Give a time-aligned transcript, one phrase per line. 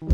[0.00, 0.10] 为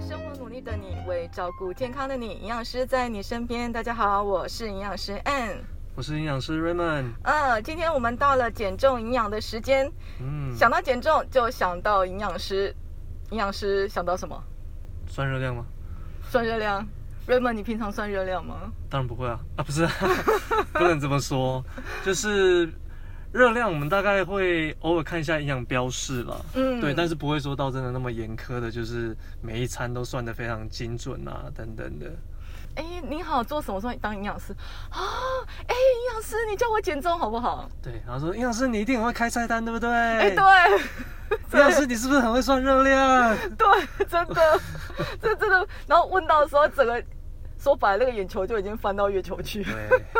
[0.00, 3.70] 生活努力的你，为照顾健康的你，营养师在你身边。
[3.72, 5.58] 大家好，我是营养师 Ann。
[5.94, 7.12] 我是营养师 Raymond。
[7.22, 9.90] 嗯，今天我们到了减重营养的时间。
[10.20, 12.74] 嗯，想到减重，就想到营养师。
[13.30, 14.42] 营养师想到什么？
[15.06, 15.64] 算热量吗？
[16.28, 16.84] 算热量。
[17.28, 18.72] Raymond，你平常算热量吗？
[18.90, 19.38] 当然不会啊！
[19.56, 19.86] 啊，不是，
[20.74, 21.64] 不能这么说。
[22.04, 22.68] 就是
[23.32, 26.36] 热量，我们大概会偶尔看一下营养标示吧。
[26.54, 32.06] 嗯，对，但是不会说到真的那么严苛的，就是每一餐都算得非常精准啊，等等的。
[32.74, 34.54] 哎，你好，做什么时候当营养师
[34.90, 34.98] 啊？
[35.66, 37.68] 哎，营养师，你叫我减重好不好？
[37.82, 39.90] 对，然后说营养师，你一定很会开菜单，对不对？
[39.90, 40.80] 哎，对。
[41.52, 43.36] 营养师，你是不是很会算热量？
[43.56, 44.60] 对，真的，
[45.20, 45.66] 这真的。
[45.86, 47.02] 然后问到的时候，整个
[47.62, 49.64] 说白了，那个眼球就已经翻到月球去。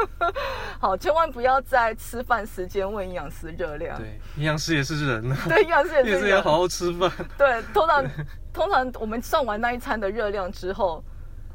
[0.78, 3.98] 好，千万不要在吃饭时间问营养师热量。
[3.98, 5.36] 对，营养师也是人呢。
[5.48, 6.20] 对，营养师也是人。
[6.20, 7.10] 也是要好好吃饭。
[7.36, 8.04] 对，通常
[8.52, 11.02] 通常我们算完那一餐的热量之后。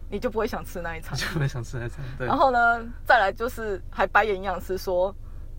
[0.09, 1.99] 你就不会想吃那一餐，就不会想吃那一餐。
[2.17, 2.25] 对。
[2.25, 5.13] 然后呢，再来就是还白眼营养师说，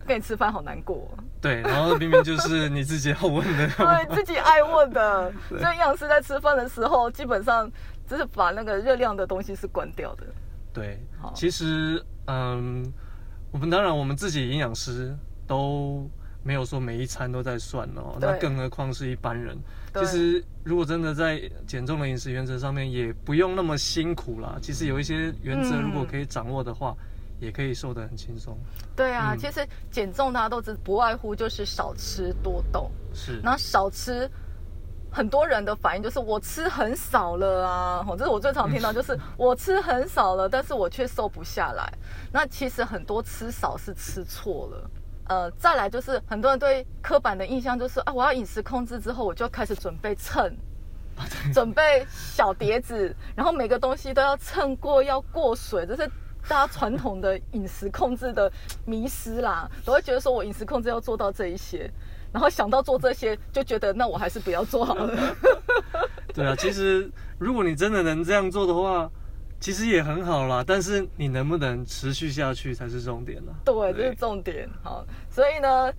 [0.07, 1.07] 跟你吃饭好难过。
[1.39, 3.67] 对，然后明明就是你自己要问的。
[3.77, 5.31] 对，自己爱问的。
[5.49, 7.71] 所以营养师在吃饭的时候，基本上
[8.09, 10.25] 就是把那个热量的东西是关掉的。
[10.73, 10.99] 对。
[11.35, 12.91] 其实，嗯，
[13.51, 15.15] 我们当然我们自己营养师
[15.47, 16.09] 都。
[16.41, 19.57] 没有说每一餐都在算哦，那更何况是一般人。
[19.93, 21.37] 其实如果真的在
[21.67, 24.57] 减重的饮食原则上面，也不用那么辛苦啦。
[24.61, 26.95] 其实有一些原则，如果可以掌握的话，
[27.41, 28.57] 也可以瘦得很轻松。
[28.95, 32.89] 对啊，其实减重大家都知，不外乎就是少吃多动。
[33.13, 34.27] 是，那少吃，
[35.11, 38.05] 很多人的反应就是我吃很少了啊。
[38.07, 41.91] 哦，这是我最常听到，就是我吃很少了，但是我却瘦不下来。
[42.31, 44.89] 那其实很多吃少是吃错了。
[45.27, 50.51] 呃，再来就是很多人对刻板的印象就是啊，我要饮食控制之后，我就开始准备秤，
[51.53, 56.07] 准备小碟子，然后每个东西都要称过，要过水，这是
[56.47, 58.51] 大家传统的饮食控制的
[58.85, 59.69] 迷失啦。
[59.85, 61.87] 都会觉得说我饮食控制要做到这一些，
[62.31, 65.35] 然后想到做这些，就觉得那我还是不要做好了。
[66.33, 69.09] 对啊，其实如果你真的能这样做的话。
[69.61, 73.51] 其实也很好啦，但是你能不能持续下去才是重点呢？
[73.65, 74.65] 对，这是重点。
[74.81, 75.91] 好，所以呢，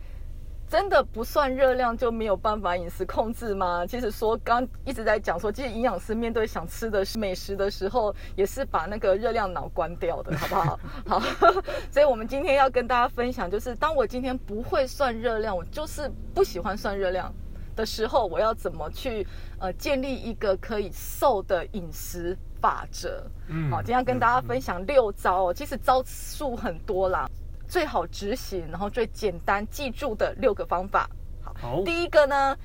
[0.71, 3.85] 真的不算热量就没有办法饮食控制吗？
[3.85, 10.81] 其实说刚一直在讲说，其实营养师面对想吃的美食的时候，也是把那个热量脑关掉的，好不好？
[11.19, 11.21] 好，
[11.91, 17.35] 所以我们今天要跟大家分享，就是当我今天不会算热量，我就是不喜欢算热量
[17.75, 19.27] 的时候，我要怎么去
[19.59, 22.39] 呃建立一个可以瘦的饮食？
[22.61, 25.55] 法则，嗯，好，今天要跟大家分享六招哦。
[25.55, 27.27] 其实招数很多啦，
[27.71, 31.09] 最好执行，然后最简单记住的六个方法。
[31.55, 32.57] 好，第一个呢，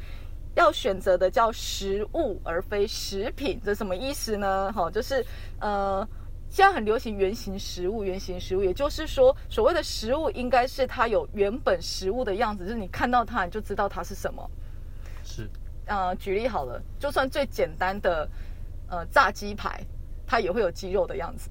[0.56, 4.72] 要选择的叫食物而非食品，这什么意思呢？
[4.74, 5.24] 好，就是
[5.60, 6.06] 呃，
[6.50, 14.50] 现在很流行原型食物，原型食物，也就是说，所谓的食物应该是它有原本食物的样子，就是你看到它你就知道它是什么。
[15.24, 15.48] 是，
[15.86, 18.28] 呃，举例好了，就算最简单的。
[18.88, 19.84] 呃，炸鸡排
[20.28, 21.50] 它也会有肌肉的样子，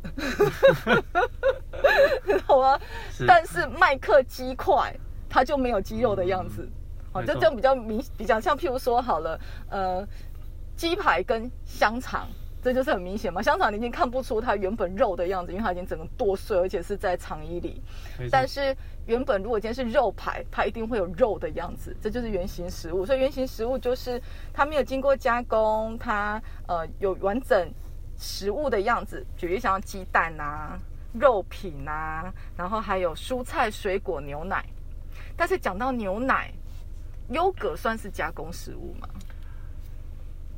[2.46, 2.80] 好啊。
[3.26, 4.94] 但是麦克鸡块
[5.28, 6.68] 它就没有肌肉的样子，
[7.12, 10.06] 好，这这比较明，比较像譬如说好了，呃，
[10.76, 12.28] 鸡排跟香肠，
[12.62, 13.40] 这就是很明显嘛。
[13.42, 17.82] 香肠你已经看不出它原本肉的样子，因为它已经整个剁碎，而且是在肠衣里。
[18.30, 23.04] 但是原本如果今天是肉排，它一定会有肉的样子，这就是原型食物。
[23.04, 24.20] 所以原型食物就是
[24.52, 27.70] 它没有经过加工，它呃有完整
[28.18, 29.24] 食物的样子。
[29.36, 30.78] 举例像鸡蛋啊、
[31.12, 34.64] 肉品啊，然后还有蔬菜、水果、牛奶。
[35.36, 36.52] 但是讲到牛奶，
[37.30, 39.08] 优格算是加工食物吗？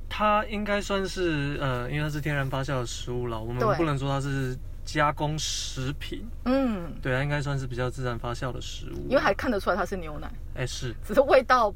[0.08, 4.56] 它应该算是呃，因为它是天然发酵的食物了，我们不能说它是。
[4.86, 11.74] 加工食品，嗯，对它，应该算是比较自然发酵的食物，因为还看得出来它是牛奶，哎是，只是味道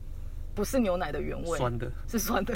[0.54, 2.54] 不是牛奶的原味，酸的，是酸的，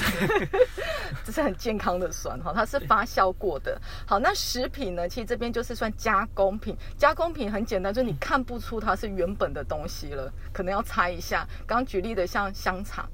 [1.24, 3.80] 这是很健康的酸哈，它是发酵过的。
[4.06, 5.08] 好，那食品呢？
[5.08, 11.46] 其实这边就是算加工品，加工品很简单，就是你看不出它是原本的东西了，可能要猜一下。
[11.66, 13.08] 刚举例的像香肠，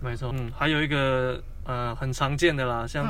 [0.00, 3.06] 没错，嗯，还有一个呃很常见的啦，像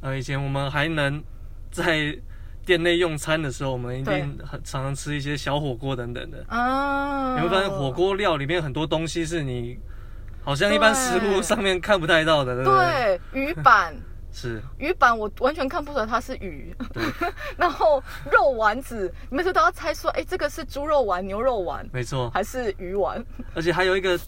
[0.00, 1.22] 呃以前我们还能
[1.70, 2.16] 在。
[2.66, 7.36] 店内用餐的时候，我们一定很常常吃一些小火锅等等的啊。
[7.36, 9.78] 你会发现火锅料里面很多东西是你
[10.44, 13.20] 好像一般食物上面看不太到的，对？
[13.32, 13.94] 鱼板
[14.32, 16.74] 是鱼板，我完全看不出来它是鱼。
[17.56, 23.24] 然后肉丸子，你们就都要猜说，哎，这个是猪肉丸、牛肉丸，没错，还是鱼丸？
[23.54, 24.18] 而且还有一个。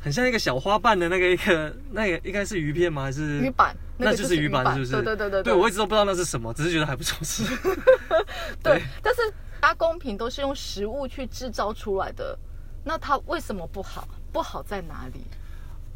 [0.00, 3.02] 很很像一个小花瓣的那个一个那个应该是鱼片吗？
[3.02, 3.76] 还是鱼板？
[3.98, 4.92] 那就是鱼板，是不是？
[4.92, 5.42] 对对对对。
[5.42, 7.44] 对我一直都不知道那是什么，只是觉得还不错吃。
[8.64, 9.20] 对，但是
[9.60, 12.38] 加工品都是用食物去制造出来的，
[12.84, 14.08] 那它为什么不好？
[14.32, 15.20] 不好在哪里？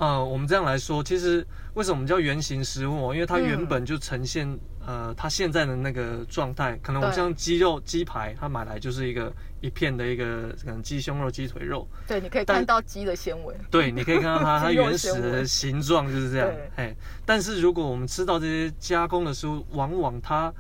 [0.03, 3.15] 呃，我们这样来说，其实为什么我们叫原型食物？
[3.15, 11.87] 因为它原本就呈现呃它现在的那个状态，可能我们像鸡肉、鸡排，它买来就是一个一片的一个可能鸡胸肉、鸡腿肉。
[12.09, 13.55] 对，你可以看到鸡的纤维。
[13.71, 16.51] 对，你可以看到它 它原始的形状就是这样。
[16.75, 16.93] 哎，
[17.25, 20.53] 但是如果我们吃到这些加工的食物，往往它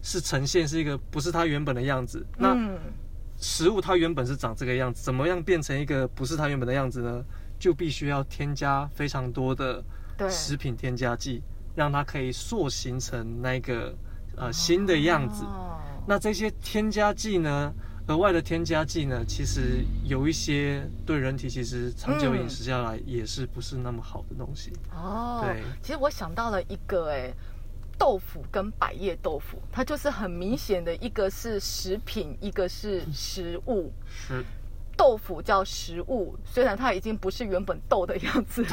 [0.00, 2.24] 是呈现是一个不是它原本的样子。
[2.38, 2.56] 那
[3.36, 7.22] 食物它原本是长这个样子，怎么样变成一个不是它原本的样子呢？
[7.58, 9.82] 就必须要添加非常多的
[10.28, 11.42] 食品添加剂，
[11.74, 13.94] 让它可以塑形成那个
[14.36, 15.44] 呃新的样子。
[16.06, 17.72] 那这些添加剂呢，
[18.06, 24.72] 额外的添加剂呢，其实有一些对人体其实长久饮食下来也是不是那么好的东西。
[24.94, 27.32] 哦，对，其实我想到了一个，哎，
[27.98, 33.92] 豆腐跟百叶豆腐，它就是很明显的一个是食品，一个是食物。
[34.08, 34.44] 是。
[34.96, 38.64] 豆腐叫食物，虽然它已经不是原本豆的样子，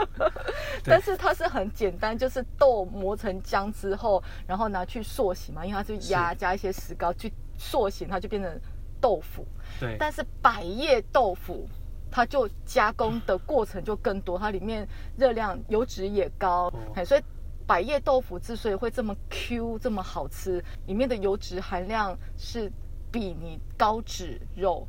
[0.84, 8.60] 但是它是很简单，就是豆磨成浆之后，然后拿去塑形嘛，因为它是压加一些石膏去塑形，它就变成
[9.00, 9.46] 豆腐。
[9.80, 9.96] 对。
[9.98, 11.66] 但是百叶豆腐，
[12.10, 14.86] 它就加工的过程就更多，它里面
[15.16, 16.70] 热量、油脂也高，
[17.04, 17.22] 所以
[17.66, 22.70] 百叶豆腐之所以会这么 Q、这么好吃，里面的油脂含量是
[23.10, 24.86] 比你高脂肉。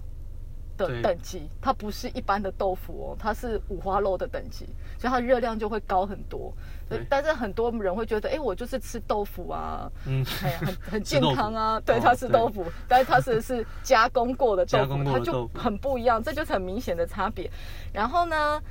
[0.77, 4.65] 的等级，它不是一般的豆腐哦，它是五花肉的等级，
[4.97, 6.53] 所以它热量就会高很多。
[6.87, 17.49] 对，但是很多人会觉得，哎，我就是吃豆腐啊，嗯，很 很健康啊，对，它是豆腐，但是它是是加工过的豆腐，它就很不一样，这就是很明显的差别。
[17.91, 18.61] 然后呢，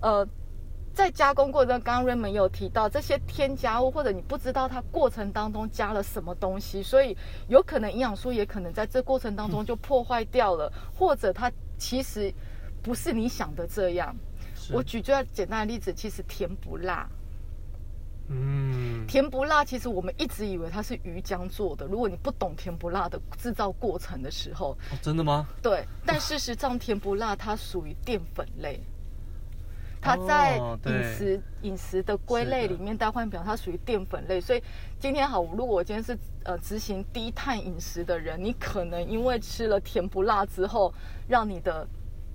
[0.00, 0.26] 呃。
[1.00, 7.16] 在加工过程，刚刚 Raymond 有提到这些添加物，或者你不知道它过程当中加了什么东西，所以
[7.48, 12.30] 有可能营养素也可能在这过程当中就破坏掉了，或者它其实
[12.82, 14.14] 不是你想的这样。
[14.70, 17.08] 我举最简单的例子，其实甜不辣。
[18.28, 21.86] 嗯，甜不辣，其实我们一直以为它是鱼浆做的。
[21.86, 25.46] 如果你不懂甜不辣的制造过程的时候，真的吗？
[25.62, 28.78] 对，但事实上甜不辣它属于淀粉类。
[30.00, 30.56] 它在
[30.86, 34.62] 饮食饮食的归类里面，代换表它属于淀粉类，所以
[34.98, 40.92] 今天好，如果我今天是呃执行低碳饮食的人，你可能因为吃了甜不辣之后，
[41.28, 41.86] 让你的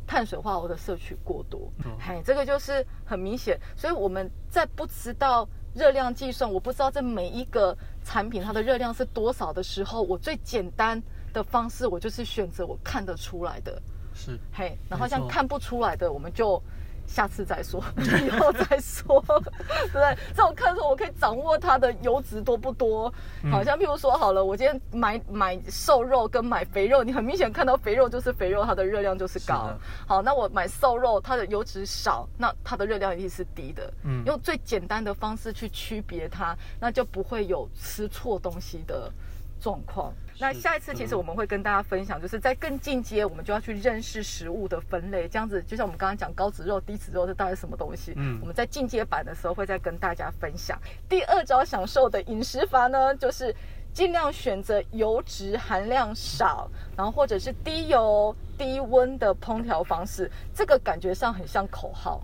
[0.06, 3.60] 碳水化合物的摄取过多，嘿，这个就是很明显。
[3.76, 11.02] 所以我们在不知道热量计算，我不知道这每一个产品它的热量是多少的时候，我最简单
[11.34, 13.82] 的方式，我就是选择我看得出来的，
[14.14, 16.62] 是嘿，然后像看不出来的，我们就。
[17.08, 17.84] 下次再说，
[18.26, 20.18] 以后再说，对 不对？
[20.34, 23.14] 在我看说，我可以掌握它的油脂多不多。
[23.52, 29.72] 好像譬如说，好了，我今天买买瘦肉跟买肥肉，你很明显看到肥肉就是肥肉，它的热量就是高。
[30.08, 33.94] 好，那我买瘦肉，它的油脂少，那它的热量一定是低的。
[34.04, 39.12] 嗯，用最简单的方式去区别它，那就不会有吃错东西的
[39.60, 40.12] 状况。
[40.38, 45.28] 那下一次其实我们会跟大家分享，就是在更进阶，我们就要去认识食物的分类。
[45.30, 48.14] 这样子，就像我们刚刚讲高脂肉、低脂肉是大概什么东西？
[48.18, 50.78] 嗯，我们在进阶版的时候会再跟大家分享。
[51.08, 53.56] 第二招享受的饮食法呢，就是
[53.94, 60.30] 尽量选择油脂含量少，然后或者是低油、低温的烹调方式。
[60.54, 62.22] 这个感觉上很像口号，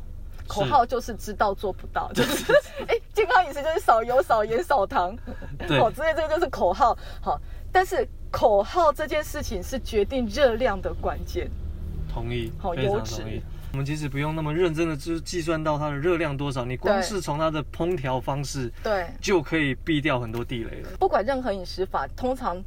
[0.47, 2.51] 口号就是知道做不到，就是
[2.89, 5.17] 哎，健康饮食就是少油、少盐、少糖，
[5.79, 7.39] 好，直接这个就是口号，好。
[7.71, 11.49] 但是口号这件事情是决定热量的关键。
[12.11, 13.23] 同意，好，油脂。
[13.71, 20.89] 我们其实不用那么认真的去计算到它的热量多少，你光是从它的烹调方式，对，就可以避掉很多地雷了。
[20.99, 22.61] 不管任何饮食法，通常。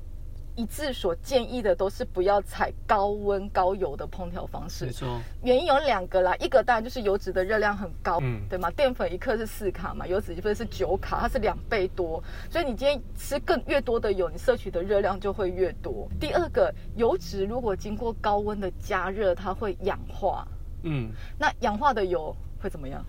[0.56, 4.86] 一致所建议的都是不要采高温高油的烹调方式。
[4.86, 8.70] 没错，原因有两个啦，一个当然就是油脂的热量很高，嗯，对吗？
[8.70, 16.08] 淀粉一克是四卡嘛，油脂一份是九卡，它是两倍多，所以你今天吃更越多的油，你摄取的热量就会越多。
[16.20, 20.46] 第二个，油脂如果经过高温的加热，它会氧化，
[20.82, 23.04] 嗯，那氧化的油会怎么样？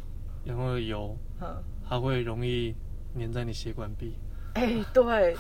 [0.46, 1.48] 氧化的油，嗯，
[1.88, 2.76] 它会容易
[3.18, 4.16] 粘在你血管壁。
[4.56, 5.36] 哎，对，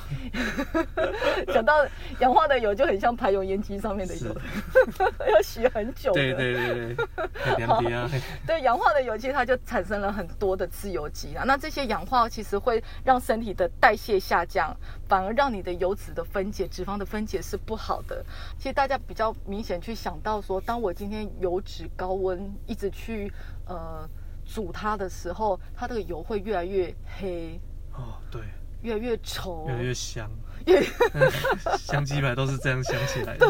[1.53, 1.85] 讲到
[2.19, 4.35] 氧化的油就很像排油烟机上面的油，
[5.31, 6.11] 要洗很久。
[6.11, 8.09] 对对对对，很凉皮啊。
[8.45, 11.45] 对，氧化的油其实它就产生了很多的自由基啊。
[11.47, 14.75] 那这些氧化其实会让身体的代谢下降，
[15.07, 18.21] 反而让你的油脂的分解、脂肪的分解是不好的。
[18.57, 23.31] 其实大家比较明显去想到说，当我今天油脂高温一直去
[23.65, 24.05] 呃
[24.43, 27.57] 煮它的时候，它这个油会越来越黑。
[27.93, 28.41] 哦，对。
[28.85, 30.29] 越来越稠，越来越香，
[31.77, 33.47] 香鸡排都是这样香起来的。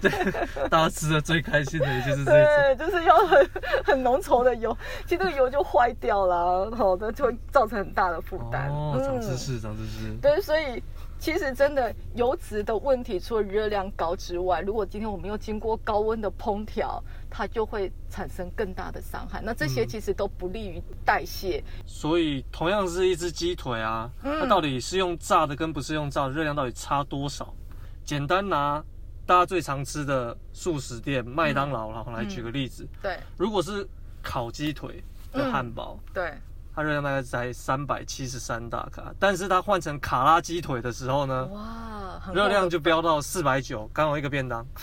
[0.00, 0.10] 对，
[0.68, 3.50] 大家吃的最开心的也就是这种，就是要很
[3.84, 4.76] 很浓稠的油，
[5.06, 8.68] 其实这个油就坏掉了，好的就会造成很大的负担。
[8.68, 10.14] 哦，长知识，长知识。
[10.20, 10.82] 对，所以。
[11.16, 17.02] 其实真的油脂的问题，除了热量高之外，如果今天我们又经过高温的烹调，
[17.36, 19.42] 它就会产生更大的伤害。
[19.42, 21.60] 那这些其实都不利于代谢。
[21.84, 27.52] 所以同样是一只鸡腿啊，它到底是用炸的跟不是用炸的，热量到底差多少？
[28.04, 28.80] 简单拿
[29.26, 32.86] 大家最常吃的素食店麦当劳然后来举个例子。
[33.02, 33.84] 对，如果是
[34.22, 36.32] 烤鸡腿的汉堡，对。
[36.76, 44.64] 它热量大概才三百七十三大卡，但是它换成卡拉鸡腿的时候呢，哇，热量就飙到四百九，刚好一个便当。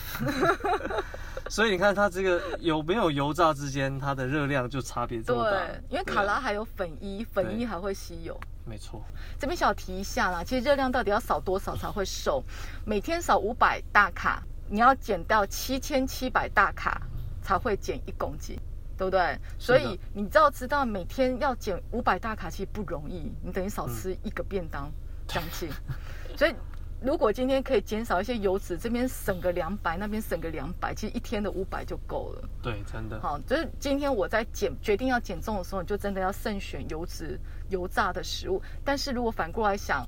[1.52, 5.52] 所以你看它这个有没有油炸之间，它的热量就差别这么大。
[5.52, 8.40] 对，因为卡拉还有粉衣，粉衣还会吸油。
[8.64, 9.04] 没错。
[9.38, 12.42] 这边小提一下啦，其实热量到底要少多少才会瘦？
[12.86, 17.02] 每天少五百大卡，你要减掉七千七百大卡
[17.42, 18.58] 才会减一公斤。
[18.98, 19.38] 对不对？
[19.58, 24.90] 所以你知道，知道每天要减五百大卡其实不容易，你等于少吃一个便当
[25.28, 25.68] 将近。
[26.38, 26.54] 所以
[27.02, 32.50] 如果今天可以减少一些油脂，这边省个两百，那边省个两百，其实一天的五百就够了。
[32.62, 33.20] 对，真的。
[33.20, 37.40] 好，就是今天我在减决定要减重的时候，你就真的要慎选油脂、
[37.70, 38.62] 油炸的食物。
[38.86, 40.08] 但是如果反过来想，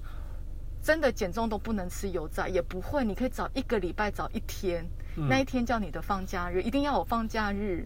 [0.83, 4.85] 真的减重都不能吃油炸，也不会，你可以找一个礼拜找一天。
[5.15, 7.85] 那一天叫你的放假日，一定要有放假日，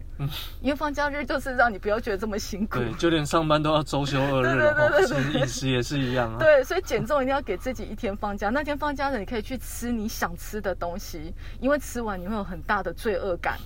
[0.60, 2.78] 因为放假日就是让你不要觉得这么辛苦。
[2.78, 6.36] 对，就连上班都要周休二日对对对饮食也是一样啊。
[6.38, 13.58] 对，所以减重一定要给自己一天放假，那天放假日你可以去吃你想吃的东西，因为吃完你会有很大的罪恶感。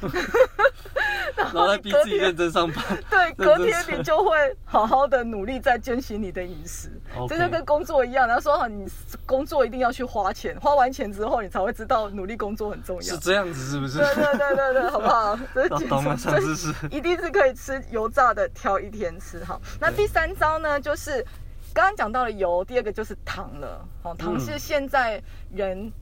[1.36, 2.84] 然后再逼自己认真上班。
[3.08, 6.90] 对， 隔天你就会好好的努力在遵循你的饮食，
[7.28, 8.26] 这就跟工作一样。
[8.26, 8.84] 然后说你
[9.24, 12.79] 工作一定要去花钱，花完钱之后你才会知道努力工作很。
[13.00, 13.98] 是这样子，是不是？
[13.98, 15.38] 对对对对对，好不好？
[15.54, 19.60] 这懂了，上次是 一定是可以吃油炸的，挑一天吃哈。
[19.80, 21.24] 那第三招呢，就是
[21.72, 23.88] 刚刚讲到了油，第二个就是糖了。
[24.02, 25.22] 哦，糖是现在
[25.52, 25.92] 人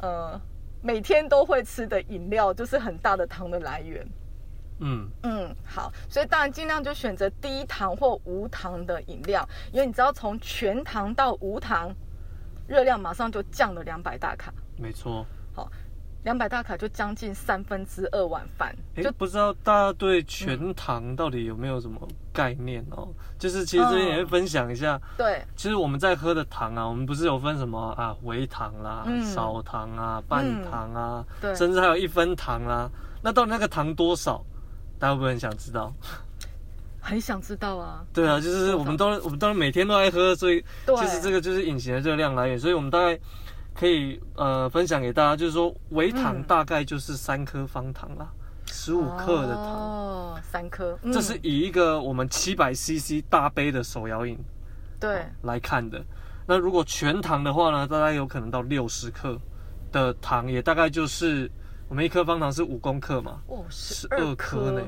[0.00, 0.40] 呃
[0.82, 4.06] 每天都会吃的饮料，就是很大的糖的来源。
[4.84, 11.94] 嗯嗯，好，所以当然尽量就选择低糖或无糖的饮料，因为你知道从全糖到无糖，
[12.66, 14.52] 热量马上就降了两百大卡。
[14.76, 15.24] 没错。
[16.22, 16.24] 好。
[16.24, 22.00] 两百大卡就将近三分之二碗饭，就不知道大家对全糖到底有没有什么
[22.32, 23.08] 概念哦？
[23.40, 25.00] 就是其实这边也会分享一下。
[25.18, 32.88] 对，其实我们在喝的糖啊，我们不是有分什么啊，微糖啦、少糖啊、半糖啊，对，甚至还有一分糖啊。
[33.20, 34.44] 那到底那个糖多少？
[35.00, 35.92] 大家会不会很想知道？
[37.00, 38.04] 很想知道啊。
[38.14, 42.56] 对啊，就是我们都我们都每天都爱喝，所以其实这个就是隐形的热量来源。
[42.56, 43.18] 所以我们大概。
[43.74, 48.28] 可以呃分享给大家，就是说微糖大概就是三颗方糖啦，
[48.66, 49.64] 十五克的糖。
[49.64, 54.38] 哦，三颗，这是以一个我们七百 CC 大杯的手摇饮
[55.00, 55.24] 对。
[55.42, 56.04] 来看的。
[56.46, 59.38] 那如果全糖的话呢，大概有可能到六十克
[59.90, 61.50] 的糖，也大概就是
[61.88, 64.82] 我们一颗方糖是五公克嘛，哦，十二颗呢。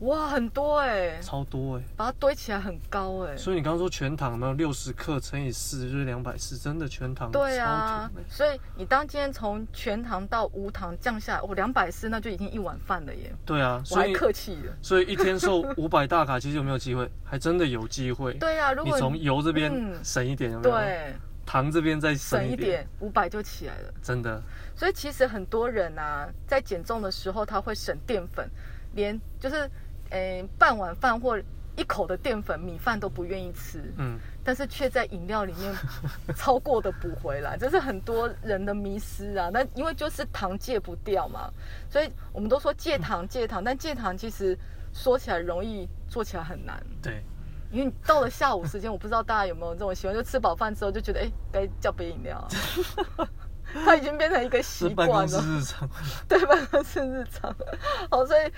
[0.00, 3.36] 哇，很多哎，超多哎，把它堆起来很高哎。
[3.36, 7.32] 所以你刚刚说全糖呢，六十克乘以四就是两百四，真的全糖。
[7.32, 13.34] 对啊，所以你当今天从全糖到无糖降下来，哦，两百四那就已经一碗饭了耶。
[13.44, 14.72] 对啊，我还客气了。
[14.80, 17.10] 所以一天瘦 五百大卡，其实有没有机会？
[17.24, 18.34] 还真的有机会。
[18.34, 20.76] 对啊，如果你从油这边省一点，有没有？
[20.76, 21.12] 对，
[21.44, 23.92] 糖这边再省一点，五百就起来了。
[24.00, 24.40] 真的。
[24.76, 28.48] 所以其实很多人啊，在减重的时候，他会省淀粉，
[28.94, 29.68] 连就是。
[30.10, 31.38] 诶，半碗饭或
[31.76, 35.72] 一口的淀粉米饭都不愿意吃，嗯，但是却在饮料里面
[36.34, 39.48] 超过的补回来，这是很多人的迷失啊。
[39.52, 41.48] 那因为就是糖戒不掉嘛，
[41.88, 44.58] 所以我们都说戒糖戒糖，但戒糖其实
[44.92, 46.84] 说起来容易，做起来很难。
[47.00, 47.22] 对，
[47.70, 53.28] 因为到了下午时间，我不知道大家有没有这种习惯，就吃饱饭之后就觉得，哎，该叫杯饮料，啊
[53.84, 55.14] 它已经变成一个习惯了。
[55.14, 55.88] 办公室日常，
[56.26, 57.54] 对，办公室日常。
[58.10, 58.52] 好，所以。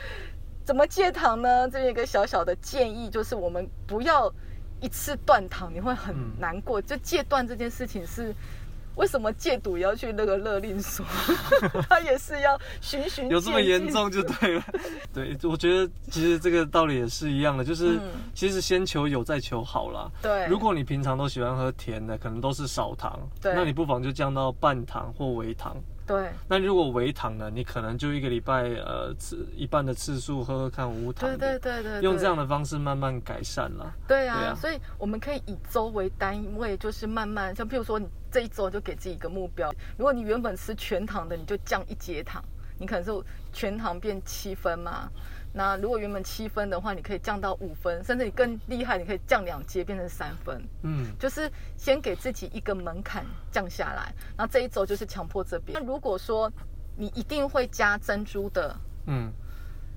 [0.70, 1.68] 怎么戒糖呢？
[1.68, 4.32] 这边一个小小的建议就是，我们不要
[4.80, 6.80] 一次断糖，你会很难过。
[6.80, 8.32] 就戒断这件事情是。
[8.96, 11.06] 为什么戒赌也要去那个勒令所？
[11.88, 14.64] 他也是要循循有这么严重就对了。
[15.14, 17.98] 对，我觉得其实这个道理也是一样的，就是
[18.34, 20.10] 其实先求有再求好啦。
[20.20, 25.76] 对，如果你平常都喜欢喝甜的，可能都是少糖，那你不妨就降到半糖或微糖。
[26.10, 27.48] 对，那如果微糖呢？
[27.54, 31.28] 你可能就一个礼拜，呃，次一半的次数喝喝看无糖。
[31.38, 33.94] 对对对对，用这样的方式慢慢改善了。
[34.08, 39.72] 对啊，所以我们可以以周为单位，就是慢慢，像譬如说你这一周就给自己一个目标。
[39.96, 42.44] 如果你原本吃全糖的，你就降一节糖，
[42.76, 43.12] 你可能是
[43.52, 45.08] 全糖变七分嘛。
[45.52, 50.62] 那如果原本七分的话，你可以降到五分，甚至你更厉害，你可以降两阶变成三分。
[50.82, 55.76] 嗯，就是先给自己一个门槛降下来，那这一周就是强迫这边。
[55.78, 56.50] 那如果说
[56.96, 58.76] 你一定会加珍珠的，
[59.06, 59.32] 嗯，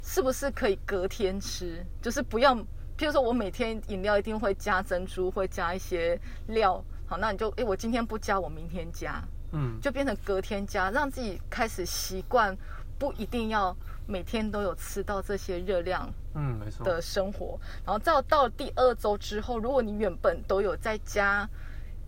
[0.03, 1.85] 是不是可以隔天吃？
[2.01, 2.55] 就是不要，
[2.97, 12.57] 譬如说我每天饮料一定会加珍珠，会加一些料，好，那你就哎，我今天不加，我明天加，嗯，就变成隔天加，让自己开始习惯，
[12.97, 13.75] 不一定要。
[14.05, 21.47] 每天都有吃到这些热量，嗯，没错的生活，然后到到第二周之后，如果你原本都有在加，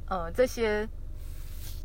[0.10, 0.86] 呃，这些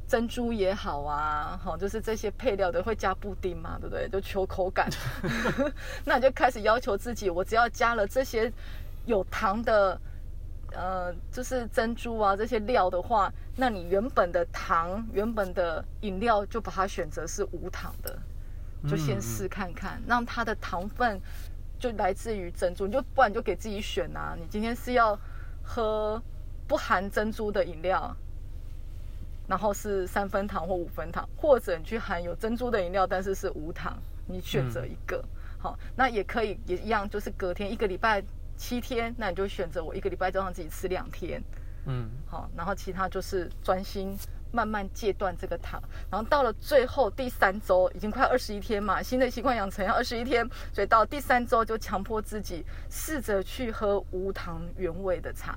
[0.08, 4.08] 珍珠也好啊，好，就是这些配料的会加布丁嘛，对不对？
[4.08, 4.90] 就求口感，
[6.04, 8.52] 那你就开始要求自己，我只要加了这些
[9.06, 9.96] 有糖的，
[10.72, 18.18] 呃，就是珍珠啊这些料的话，那你原本的糖、原本的饮料就把它选择是无糖的。
[18.88, 21.20] 就先试看看，让它的糖分
[21.78, 24.34] 就来自于珍珠，你就不然就给自己选啊。
[24.38, 25.18] 你今天是要
[25.62, 26.20] 喝
[26.66, 28.16] 不含珍珠的饮料，
[29.46, 33.96] 然后是三分糖或五分糖，或者你去含有珍珠的饮料，但是是无糖，
[34.26, 35.22] 你选择一个。
[35.58, 38.22] 好，那也可以也一样，就是隔天一个礼拜
[38.56, 41.42] 七天，那你就选择我一个礼拜就让自己吃两天。
[41.86, 44.16] 嗯，好，然后其他就是专心。
[44.52, 45.80] 慢慢戒断这个糖，
[46.10, 55.56] 然后到了最后第三周，已经快二十一天嘛，新的习惯养成要二十一天，所以到第三周就强迫自己试着去喝无糖原味的茶，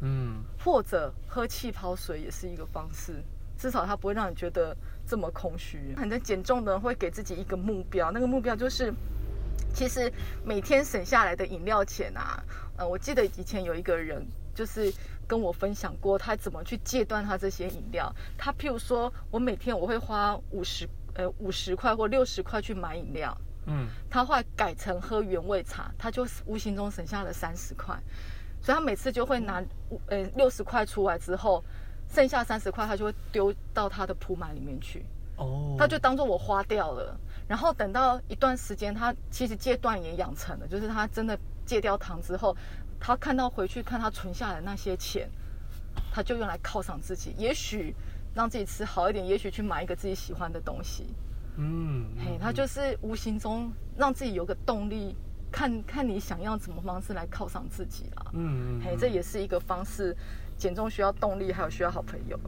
[0.00, 3.22] 嗯，或者喝气泡水也是一个方式，
[3.58, 4.76] 至少它不会让你觉得
[5.06, 5.94] 这么空虚。
[5.96, 8.92] 很多减重的人会给自己一个目标，那个目标就是，
[9.74, 10.12] 其实
[10.44, 12.42] 每天省下来的饮料钱啊，
[12.76, 14.24] 呃，我记得以前有一个人
[14.54, 14.92] 就是。
[15.24, 18.14] 跟我分享过他怎么去戒断他这些饮料。
[18.36, 23.34] 他譬如说，我每天我会花五十呃五十块或六十块去买饮料，
[23.64, 27.98] 嗯，他会改成喝原味茶，他就无形中省下了三十块。
[28.60, 29.62] 所以他每次就会拿
[30.08, 31.64] 呃六十块出来之后，
[32.10, 35.02] 剩下三十块他就会丢到他的铺满里面去。
[35.36, 37.18] 哦，他就当做我花掉了。
[37.48, 42.54] 然后等到一段时间，他其实戒断也养成了，就是他真的戒掉糖之后。
[43.04, 45.28] 他看到回去看他存下的那些钱，
[46.12, 47.92] 他就用来犒赏自己，也许
[48.32, 51.12] 让自己吃好一点，也许去买一个自己喜欢的东西。
[51.56, 55.16] 嗯，嘿，他就是无形中让自己有个动力，
[55.50, 58.26] 看看你想要什么方式来犒赏自己啦。
[58.34, 60.16] 嗯，嘿，这也是一个方式。
[60.58, 62.38] 减重需要动力，还有需要好朋友。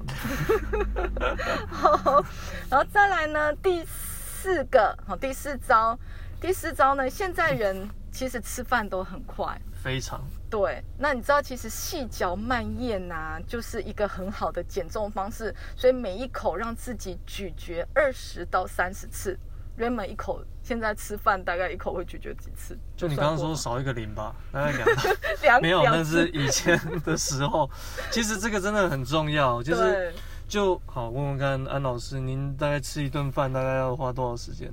[1.66, 2.24] 好，
[2.70, 5.98] 然后再来呢，第四个，好，第四招，
[6.40, 9.60] 第四招呢，现在人其实吃饭都很快。
[9.72, 15.54] 非常对，那你知道其实细嚼慢咽呐，就是一个很好的减重方式。
[15.76, 19.36] 所以每一口让自己咀嚼二十到三十次，
[19.76, 22.78] 原本一口，现在吃饭大概一口会咀嚼几次？
[22.96, 24.86] 就你刚刚说少一个零吧，大概两
[25.42, 27.68] 两没有，那是以前的时候。
[28.10, 30.14] 其实这个真的很重要，就是
[30.48, 34.72] 就好问问看安老师，您大概吃一顿饭大概要花多少时间？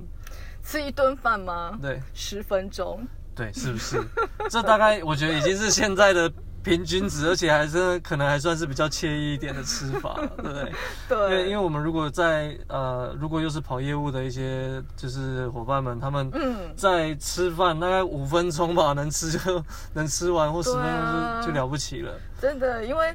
[0.62, 1.76] 吃一顿饭吗？
[1.82, 3.04] 对，十分钟。
[3.34, 4.02] 对，是不是？
[4.50, 6.30] 这大概我觉得已经是现在的
[6.62, 10.72] 平均值，而且还是可能还算是比较惬意一点的吃法，对不对？
[11.08, 11.30] 对。
[11.30, 16.30] 因为因为我们如果在呃，如果又是跑业务的一些就是伙伴们，他们
[16.76, 19.64] 在吃饭大概五分钟吧，能吃就
[19.94, 22.12] 能吃完，或十分钟就就了不起了。
[22.40, 23.14] 真的，因为。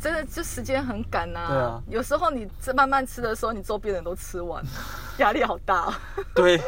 [0.00, 4.62] 真的就时间很赶呐，对啊，有时候你慢慢吃的时候，你周边人都吃完，
[5.18, 5.92] 压力好大。
[6.34, 6.60] 对，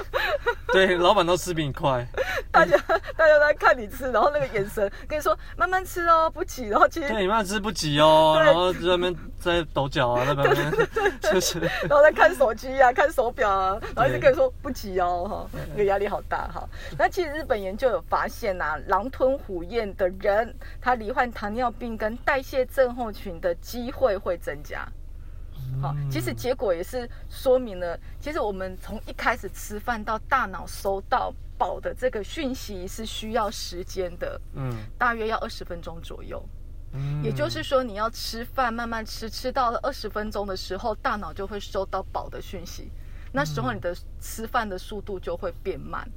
[0.73, 2.07] 对，老板都吃比你快。
[2.51, 2.77] 大家
[3.17, 6.69] 大家都在看你吃，然后那个眼神跟你说慢慢吃哦，不急。
[6.69, 8.41] 然后其实对，慢慢吃不急哦。
[8.43, 10.73] 然后在那边在抖脚啊，在那边
[11.21, 16.67] 就是，然后在看手机啊，看手表啊，然后一直跟你说不急哦，哈，那个压力好大哈。
[16.97, 24.87] 那其实日本研究有发现呐，狼吞虎咽的人，他罹患糖尿病跟代谢症候群的机会会增加。
[25.83, 36.43] 好，其实结果也是说明了，其实我们从一开始吃饭到大脑收到饱的这个讯息是需要时间的，嗯，大约要二十分钟左右。
[36.93, 42.91] 嗯也就是说，你要吃饭，慢慢吃，吃到了二十分钟的时候，大脑就会收到饱的讯息，
[43.31, 46.09] 那时候你的吃饭的速度就会变慢。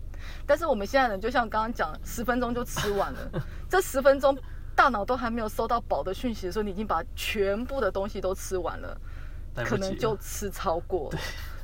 [0.45, 3.19] 但是我们现在人就像刚刚讲，十分钟就吃完了，
[3.67, 4.37] 这十分钟
[4.75, 8.99] 大脑都还没有收到饱的讯息的时候，你已经把全部的东西都吃完了，
[9.65, 11.19] 可能就吃超过了。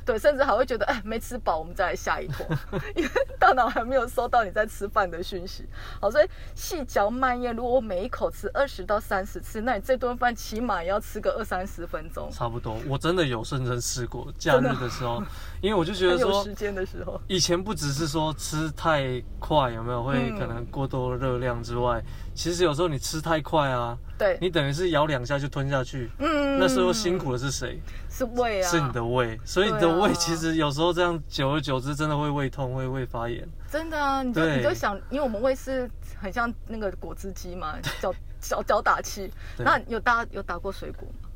[0.08, 2.46] 对，甚至还会觉得，哎，没吃饱，我们再来下一坨，
[2.96, 5.68] 因为大脑还没有收到你在吃饭的讯息。
[6.00, 15.22] 好，所以细嚼慢咽，如果我每一口吃二十到三十次，那你这顿饭起码也要吃个二三十分钟，差不多，我真的有认真试过假日的时候，
[15.60, 17.20] 因为我就觉得说有时，间的时候。
[17.26, 22.02] 以前不只是说吃太快有没有会嗯可能过多热量之外，
[22.34, 27.80] 其实有时候你吃太快啊，对，你等于是咬两下就吞下去，嗯那时候辛苦的是谁？
[28.10, 33.48] 是胃啊，是你的胃，所以你的胃其实有时候这样久而久之真的会胃痛，会胃发炎。
[33.70, 35.88] 真的啊，你就你就想，因为我们胃是
[36.20, 39.30] 很像那个果汁机嘛， 搅搅搅打器。
[39.58, 41.27] 那有打有打过水果吗？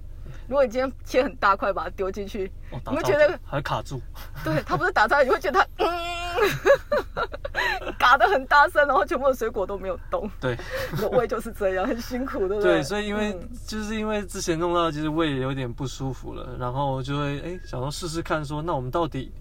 [0.48, 2.50] 如果你今天切很大块，把它丢进去，
[2.90, 4.00] 你会觉得还卡住，
[4.44, 10.28] 对它不是打在，你会觉得它嗯， 嘎的很大声，然后全部的水果都没有动。
[10.40, 10.56] 对。
[10.92, 13.48] 你的胃就是这样，很辛苦，对不对，所以因为、嗯。
[13.66, 19.32] 就是因为之前弄到其实胃有点不舒服了，然后就会哎想说试试看说，那我们到底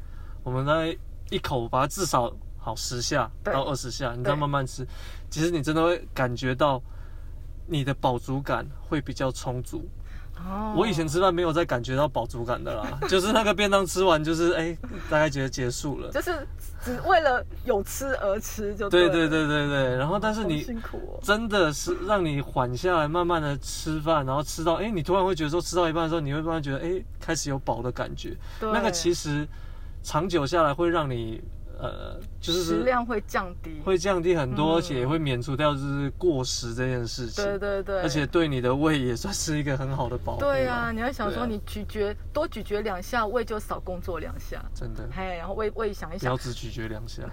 [0.43, 0.95] 我们来
[1.29, 3.53] 一口把它至少好十下对。
[3.53, 4.85] 到二十下，你再慢慢吃，
[5.29, 6.81] 其实你真的会感觉到
[7.65, 9.83] 你的饱足感会比较充足。
[10.49, 14.77] 哦我以前吃饭没有再感觉到饱足感的啦， 就是那个便当吃完就是哎、
[15.09, 16.09] 大概觉得结束了。
[16.11, 16.47] 就是
[16.83, 21.19] 只为了有吃而吃，就对对对对对对，然后但是你辛苦哦。
[21.21, 28.35] 真的是让你缓下来，慢慢的吃饭，然后吃到，哎，你突然会觉得说吃到一半的时候，你会突然觉得，哎，开始有饱的感觉。
[28.61, 29.47] 那个其实
[30.01, 31.41] 长久下来会让你，
[31.81, 33.81] 呃，就是食量会降低。
[33.83, 37.43] 会降低很多，嗯而且也会免除掉就是过食这件事情。
[37.43, 40.39] 对对对，而且对你的胃也算是一个很好的保护。
[40.41, 47.23] 对啊，你要想说你咀嚼多咀嚼两下，胃就少工作两下，真的嘿，然后胃胃想一想不要，只咀嚼两下。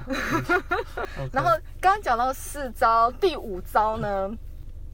[1.30, 4.30] 然后刚刚讲到四招，第五招呢？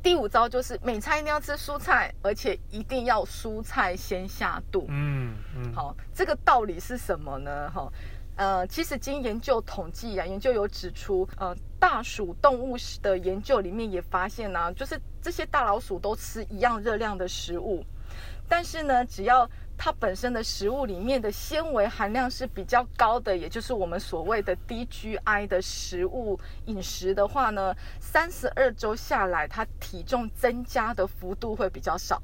[0.03, 4.85] 第五招就是每餐一定要吃蔬菜，而且一定要蔬菜先下肚。
[4.91, 7.71] 嗯嗯，好，这个道理是什么呢？
[7.71, 7.91] 哈，
[8.37, 17.85] 呃，其实经研究统计啊，研究有指出，呃，大鼠动物的研究里面也发现呢、就是这些大老鼠都吃一样热量的食物，
[18.49, 32.21] 但是呢，只要它本身的食物里面的纤维含量是比较高的，也就是我们所谓的低 GI 的食物饮食的话呢，三十二周下来，它体重增加的幅度会比较少。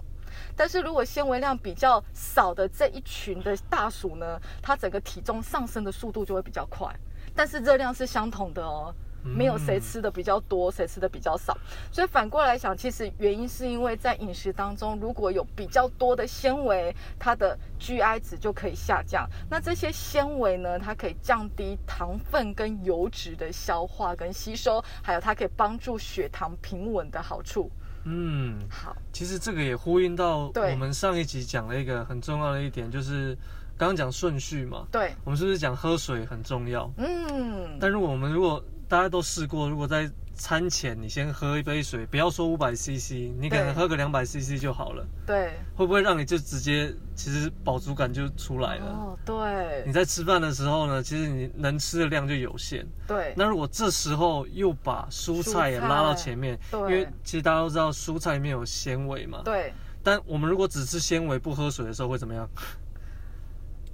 [0.56, 6.94] 但是如果纤维量比较少的这一群的大鼠呢，它整个体重上升的速度就会比较快，
[7.34, 8.94] 但是热量是相同的哦。
[9.22, 11.54] 没有谁吃的比较多，谁吃的比较少，
[11.92, 19.28] 所以反过来想，其实原因是因为在饮食当中，如果有比较多的纤维，它的 GI 值就可以下降。
[19.50, 27.70] 那这些纤维呢，它可以降低糖分跟油脂的消化跟吸收，还有它可以帮助血糖平稳的好处。
[28.04, 33.36] 嗯，好，其实这个也呼应到我们上一集讲了一个很重要的一点，就是
[33.76, 34.86] 刚刚讲顺序嘛。
[34.90, 36.90] 对，我们是不是讲喝水很重要？
[36.96, 40.10] 嗯，但如果我们如果大家都试过，如果在
[40.40, 48.86] 餐前你先喝一杯水，不要说五百 CC，你可能喝个两百 CC 就好了，对，会不会让你就直接其实饱足感就出来了？
[48.86, 52.86] 哦，对你，在吃饭的时候呢，其实你能吃的量就有限。
[53.06, 59.42] 对，那如果这时候又把蔬菜也拉到前面，对因为其实大家都知道蔬菜里面有纤维嘛。
[59.44, 62.48] 对，但我们如果只吃纤维不喝水的时候会怎么样？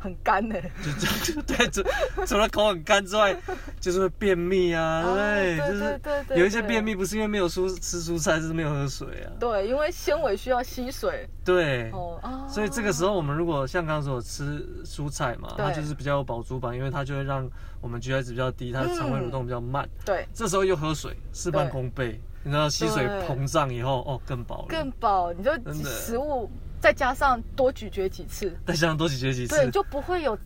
[0.06, 0.54] 很干呢。
[0.82, 1.82] 就就就对，除
[2.26, 3.36] 除了口很干之外，
[3.80, 6.00] 就是会便秘啊， 对就是
[6.40, 9.32] 有一些便秘不是因为没有蔬吃蔬菜，是没有喝水啊。
[9.38, 11.28] 对，因为纤维需要吸水。
[11.44, 11.90] 对。
[11.90, 17.48] 哦啊，所以这个时候，我们如果像刚刚说的吃蔬菜嘛，它就是比较有饱足感，因为它就会让
[17.80, 19.88] 我们 GI 值比较低，它的肠胃蠕动比较慢。
[20.04, 22.20] 对这时候又喝水，事半功倍。
[22.42, 24.66] 你知道吸水膨胀以后，哦，更饱了。
[24.68, 26.48] 更饱，你就食物
[26.80, 30.36] 再加上多咀嚼几次，再加上多咀嚼几次，对，就不会有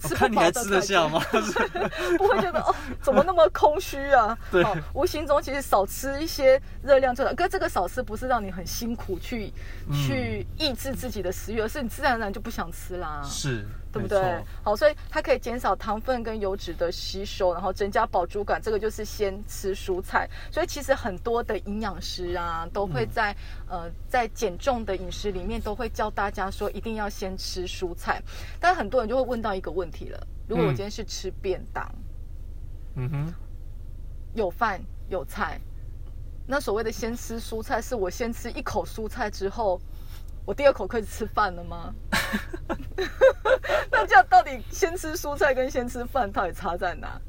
[0.00, 1.20] 吃不我看你还饱吃得下觉吗？
[2.18, 4.36] 不会觉得哦，怎么那么空虚啊？
[4.50, 7.34] 对哦，无形中其实少吃一些热量就好。
[7.34, 9.52] 可这个少吃不是让你很辛苦去、
[9.88, 13.22] 嗯去抑制自己的食欲，而是你自然而然就不想吃啦。
[13.24, 14.44] 是，对不对？
[14.62, 18.60] 好，所以它可以减少糖分跟油脂的吸收，然后增加饱足感。
[18.60, 20.28] 这个就是先吃蔬菜。
[20.50, 23.34] 所以其实很多的营养师啊，都会在、
[23.68, 28.22] 呃在减重的饮食里面都会教大家说，一定要先吃蔬菜。
[28.60, 31.90] 但很多人就会问到一个问题了：如果我嗯今天是吃便当，
[32.96, 33.34] 嗯哼，
[34.34, 35.60] 有饭有菜，
[36.46, 39.80] 那所谓的先吃蔬菜，是我先吃一口蔬菜之后，
[40.48, 41.92] 我第二口可以吃饭了吗？
[43.92, 47.20] 那这样到底先吃蔬菜跟先吃饭到底差在哪？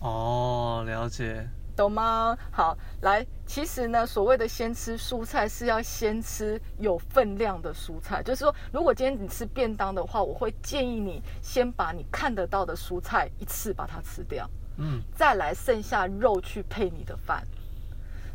[0.00, 1.48] 哦，了解。
[1.74, 2.36] 懂吗？
[2.52, 17.42] 好，来，其实呢，所谓的先吃蔬菜是要先吃有分量的蔬菜，就是说，如果今天你吃便当的话，我会建议你先把你看得到的蔬菜一次把它吃掉，嗯，再来剩下肉去配你的饭，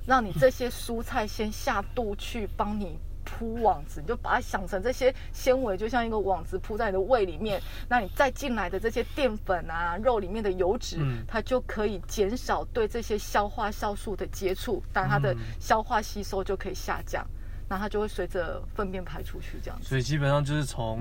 [0.08, 2.98] 让你这些蔬菜先下肚去帮你。
[3.30, 17.26] 铺网子，你就把它想成这些纤维就像一个网子铺在你的胃里面，那你再进来的这些淀粉啊、肉里面的油脂，它就可以减少对这些消化酵素的接触，但它的消化吸收就可以下降，
[17.68, 19.88] 那它就会随着粪便排出去这样子。
[19.88, 21.00] 所以基本上就是从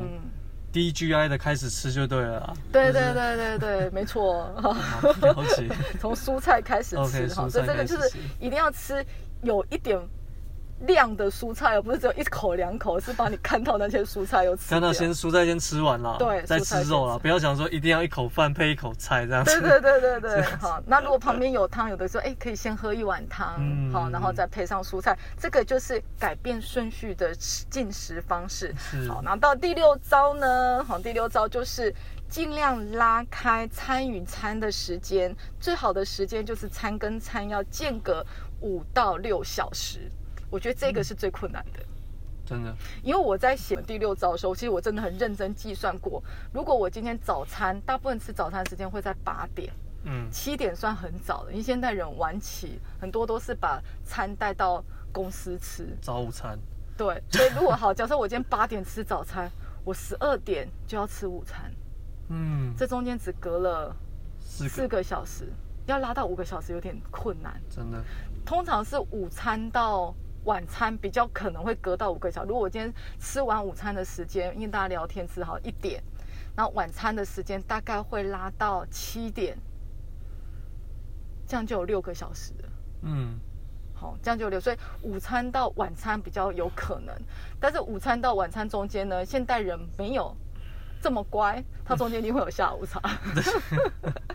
[0.70, 2.54] 低 GI 的开始吃就对了。
[2.70, 4.44] 对对对对对， 没错。
[5.22, 5.66] 了解。
[5.98, 9.04] 从蔬菜开始吃哈，所以这个就是一定要吃
[9.42, 9.98] 有一点。
[10.86, 14.70] 量的蔬菜，而不是只有一口两口，是把你看到那些蔬菜有吃。
[14.70, 17.18] 看到先蔬菜先吃完了，对，再吃肉了。
[17.18, 19.60] 不要想说一定要一口饭配一口菜这样子。
[19.60, 20.80] 对对对对对，好。
[20.86, 23.60] 那如果旁边有汤，有的时候哎可以先喝一碗汤，
[23.92, 28.74] 好，然后再配上蔬菜，这个就是改变顺序的进食方式。
[29.08, 31.92] 好，然后到第六招呢，好，第六招就是
[32.28, 38.24] 尽量拉开餐与餐的时间，最好的时间就是餐跟餐要间隔
[38.60, 40.10] 五到六小时。
[40.50, 41.80] 我觉得这个是最困难的，
[42.46, 42.74] 真的。
[43.02, 49.70] 因为我在写第六招的时候，其实我真的很认真计算过，如果我今天早餐大部分吃早餐时间会在八点，
[50.04, 54.82] 嗯，七点算很早的，因为现代人晚起，很多都是把餐带到
[55.12, 56.58] 公司吃早午餐。
[56.96, 59.50] 对，所以如果好，假设我今天八点吃早餐，
[59.84, 61.70] 我十二点就要吃午餐，
[62.28, 63.94] 嗯，这中间只隔了
[64.40, 65.52] 四个小时，
[65.84, 68.02] 要拉到五个小时有点困难，真的。
[68.46, 70.14] 通常是午餐到。
[70.48, 72.48] 晚餐比较可能会隔到五个小时。
[72.48, 76.02] 如果我今天吃完午餐的时间，因为大家聊天吃好一点，
[76.56, 79.58] 那晚餐的时间大概会拉到七点，
[81.46, 82.68] 这样就有六个小时了。
[83.02, 83.38] 嗯，
[83.94, 84.58] 好，这样就六。
[84.58, 87.14] 所以午餐到晚餐比较有可能，
[87.60, 90.34] 但是午餐到晚餐中间呢，现代人没有。
[91.00, 93.00] 这么乖，他中间一定会有下午茶。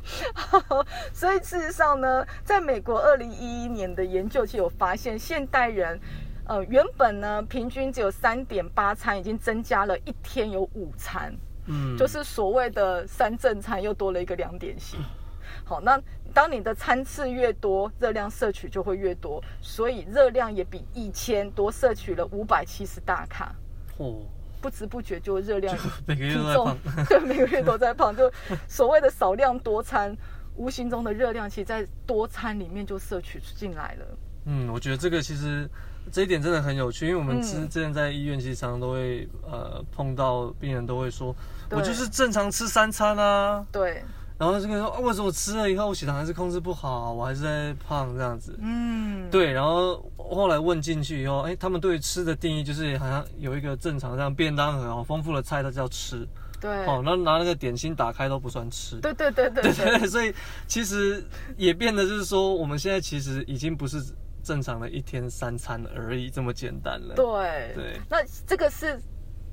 [1.24, 5.98] 所以事实上呢，在美国二零一一年的研究就有发现，现代人，
[6.46, 11.34] 呃，原本呢平均只有三点八餐，已经增加了一天有五餐，
[11.68, 15.00] 嗯，就是所谓的三正餐又多了一个两点心。
[15.64, 15.98] 好，那
[16.34, 23.56] 当你的餐次越多，热量摄取就会越多，所以热量也比一千多摄取了五百七十大卡。
[23.98, 24.24] 哦。
[24.62, 26.78] 不知不觉就热量每个月都在胖，
[27.10, 28.16] 对，每个月都在胖。
[28.16, 28.32] 就
[28.66, 30.16] 所谓的少量多餐，
[30.56, 34.06] 无形中的热量，其实在多餐里面就摄取进来了。
[34.46, 35.70] 嗯，我觉得这个其实
[36.12, 41.36] 这一点真的很有趣，因为我们之之前在医院，其实常常都会呃碰到病人都会说，
[41.72, 43.66] 我就是正常吃三餐啊。
[43.72, 44.04] 对。
[44.36, 48.58] 然后这个说，为什么我吃了以后，我血糖还是控制不好，我还是在胖这样子？
[48.60, 49.50] 嗯，对。
[49.52, 56.28] 然后后来问进去以后，哎，他们对吃的定义就是好像有一个正常这样便当盒，好丰富的菜，它叫吃。
[56.64, 56.86] 对。
[56.88, 59.00] 哦，那拿那个点心打开都不算吃。
[59.02, 60.08] 对对对对对。
[60.10, 60.34] 所以
[60.66, 61.24] 其实
[61.56, 64.02] 也变得就是说，我们现在其实已经不是
[64.42, 67.14] 正常的一天三餐而已这么简单了。
[67.16, 68.02] 对对。
[68.10, 69.00] 那这个是。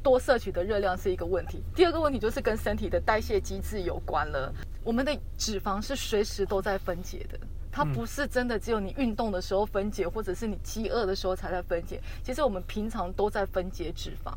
[0.03, 4.51] 多摄取的热量是一个问题，第二个问题就是跟身体的代谢机制有关了。
[4.83, 7.39] 我们的脂肪是随时都在分解的，
[7.71, 12.01] 它不是真的只有你运动的时候分解，或者是你饥饿的时候才在分解。
[12.23, 14.33] 其实我们平常都在分解脂肪，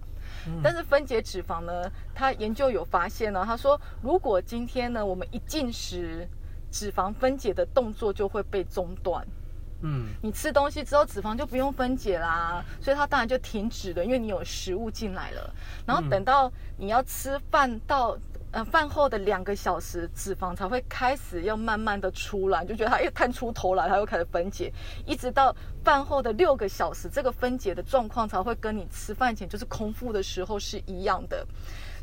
[0.64, 6.28] 但是分解脂肪呢，他研究有发现呢，他说如果今天呢我们一进食，
[6.72, 9.26] 脂肪分解的动作就会被中断。
[9.86, 15.54] 嗯，你吃东西之后脂肪就不用分解啦，所以它当然就停止了，因为你有食物进来了。
[15.86, 18.18] 然后等到你要吃饭到
[18.54, 24.72] 呃饭后的两个小时，脂肪才会开始要慢慢的出来，就觉得它又探出头来，它又开始分解，
[25.08, 31.46] 一直到饭后的六个小时，这个分解的状况才会跟你吃饭前就是空腹的时候是一样的。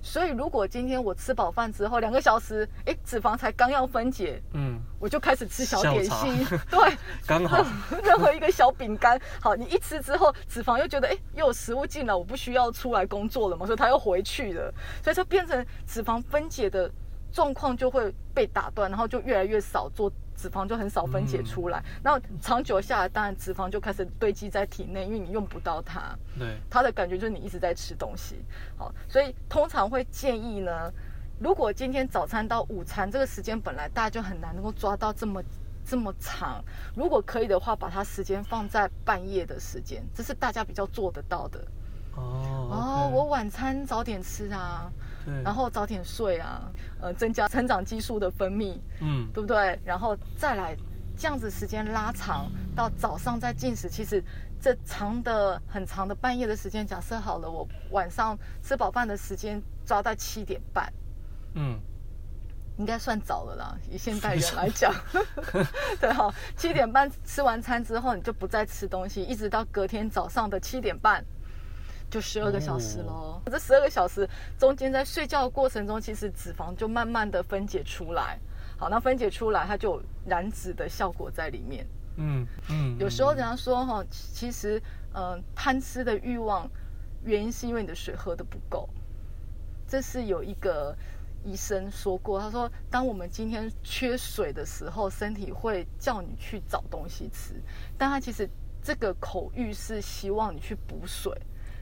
[0.03, 7.65] 所以，如果今天我吃饱饭之后两个小时，哎，脂肪才刚要分解，嗯，我就开始吃小点心， 对， 刚好。
[8.03, 16.91] 任何一个小饼干，好，你一吃之后，脂肪又觉得，哎，又有食物进来，我不需要出来工作了嘛，所以它又回去了，所以就变成脂肪分解的
[17.31, 20.11] 状况就会被打断，然后就越来越少做。
[20.41, 26.17] 脂肪就很少分解出来，那长久下来，当然脂肪就开始堆积在体内，因为你用不到它。
[26.39, 28.43] 对，它的感觉就是你一直在吃东西。
[28.79, 30.91] 好，所以通常会建议呢，
[31.39, 35.43] 如果今天早餐到午餐这个时间本来大家就很难能够抓到这么
[35.85, 36.65] 这么长，
[36.97, 41.61] 如果可以的话，把它时间放在半夜的时间，这是大家比较做得到的。
[42.17, 45.10] 哦哦，我晚餐早点吃啊，对，
[45.45, 49.79] 然后早点睡啊，呃，增加成长激素的分泌，嗯，对不对？
[49.85, 50.77] 然后再来
[51.17, 54.23] 这样子时间拉长到早上再进食，其实
[54.61, 60.93] 这长的很长的半夜的时间，假设好了，我晚上吃饱饭的时间抓在七点半，
[61.55, 61.79] 嗯，
[62.79, 64.93] 应该算早了啦，以现代人来讲，
[66.01, 71.25] 对哈，七点半吃完餐之后，你就不再吃东西，一直到隔天早上的七点半。
[72.11, 78.39] 就十二个小时喽，这十二个小时中间在睡觉的过程中，其实脂肪就慢慢的分解出来。
[78.77, 81.87] 好，那分解出来，它就有燃脂的效果在里面。
[82.17, 84.83] 嗯嗯，有时候人家说哈，其实
[85.15, 86.69] 嗯，贪吃的欲望
[87.23, 88.89] 原因是因为你的水喝的不够。
[89.87, 90.97] 这是有一个
[91.45, 97.55] 医生说过，他说，当我们今天缺水的时候，身体会叫你去找东西吃，
[97.97, 98.49] 但他其实
[98.83, 101.33] 这个口欲是希望你去补水。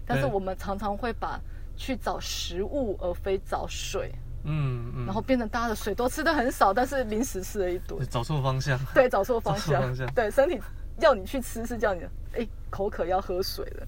[0.09, 1.39] 但是我们常常会把
[1.77, 4.11] 去找食物而非找水，
[4.45, 10.59] 嗯嗯，然后变成大家的水都吃的很少，但是零食吃了一堆，找错方向，对，找错方向，对，身体
[10.99, 13.87] 要你去吃是叫你，哎，口渴要喝水了。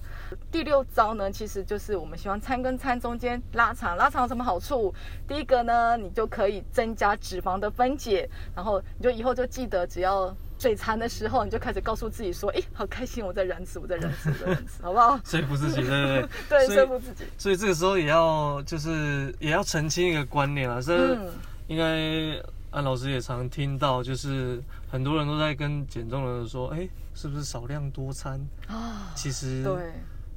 [0.51, 4.93] 第六招呢，其实就是我们希望餐跟餐中间拉长，拉长有什么好处？
[5.27, 10.33] 第一个呢，你就可以增加脂肪的分解，然后你就以后就记得只要。
[10.61, 17.23] 嘴馋的时候，你就开始告诉自己说：“哎，好开心，我在燃脂，我在燃脂，我在燃脂，好不好？” 说服自己，对对对，对， 说服自己。
[17.35, 21.17] 所以这个时候也要就是也要澄清一个观念啊，这
[21.65, 29.91] 应该安老师也常听到，就是很多人都在跟减重的人说：“哎，是不是少量多餐啊？”其实对，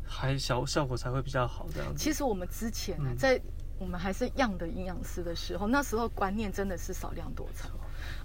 [0.07, 1.99] 还效效果才会比较好这样子。
[2.03, 3.39] 其实我们之前呢，在
[3.79, 7.71] 我们还是样的营养师的时候，那时候观念真的是少量多餐。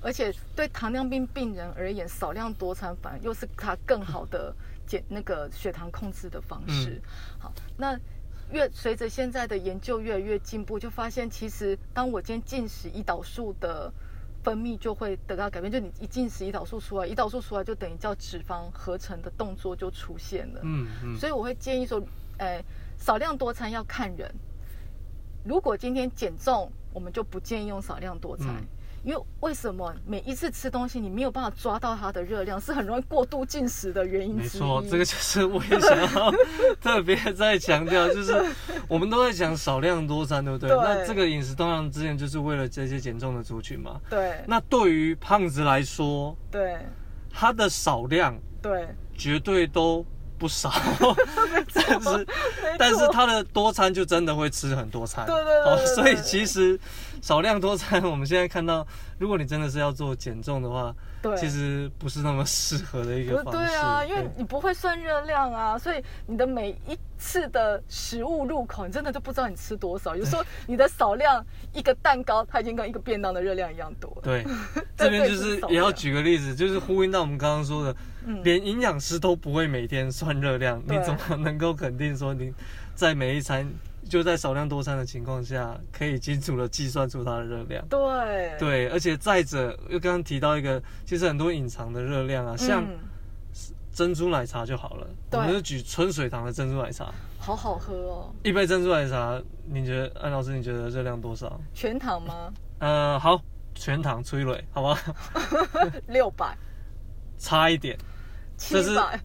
[0.02, 4.56] 而且对糖尿病病人而言，少量多餐反而又是他更好的
[4.88, 7.02] 减那个血糖控制的方式。
[7.38, 8.00] 好，那
[8.52, 13.92] 越随着现在的研究越来越进步，就发现其实当我今天进食胰岛素的
[14.42, 15.72] 分泌就会得到改变。
[15.72, 20.62] 就你一进食胰岛素出来，胰岛素出来就等于叫脂肪合成的动作就出现了。
[20.64, 21.16] 嗯嗯。
[21.18, 22.02] 所以我会建议说，
[22.38, 22.64] 诶，
[22.98, 24.34] 少量多餐要看人。
[25.44, 28.48] 如果今天减重，我们就不建议用少量多餐。
[29.04, 36.32] 因为为什么每一次吃东西你没有办法抓到它的热量，是很容易过度进食的原因没错，这个就是我也想要
[36.82, 38.34] 特别再强调，就是
[38.88, 40.70] 我们都在讲少量多餐，对不对？
[40.70, 44.00] 那这个饮食通常之前就是为了这些减重的族群嘛。
[44.10, 44.44] 对。
[44.48, 46.78] 那对于胖子来说，对，
[47.30, 50.06] 他的少量，对，绝对都
[50.40, 50.72] 不少。
[51.76, 52.28] 但是，
[52.80, 55.26] 但是它的多餐就真的会吃很多餐。
[55.26, 55.86] 对对对。
[55.96, 56.80] 所以其实。
[57.22, 63.60] 少量多餐， 我们现在看到，如果你真的是要做减重的话，对，其实不是那么适合的一个方式。
[63.60, 70.16] 对啊，因为你不会算热量啊，所以你的每一次的食物入口，你真的就不知道你吃多少。
[70.16, 74.22] 有时候你的少量一个蛋糕，它已经跟一个便当的热量一样多了。
[74.24, 74.46] 对，
[74.96, 77.94] 这边就是也要举个例子，就是呼应到我们刚刚说的，
[78.44, 82.54] 连营养师都不会每天算热量，你怎么能够肯定说你
[82.96, 83.70] 在每一餐？
[84.10, 87.86] 就在少量多餐的情况下，可以清楚的计算出它的热量。
[87.88, 92.84] 对对，而且再者，又刚刚提到一个，其实很多隐藏的热量啊，像
[93.94, 95.08] 珍珠奶茶就好了。
[95.32, 98.34] 我们就举纯水糖的珍珠奶茶，好好喝哦。
[98.42, 101.60] 一杯珍珠奶茶，你觉得安老师你觉得热量多少？
[101.74, 102.52] 全糖吗？
[102.80, 103.40] 呃，好，
[103.76, 104.98] 全糖催泪，好吧？
[106.08, 106.58] 六百，
[107.38, 107.96] 差一点，
[108.60, 109.20] 七百，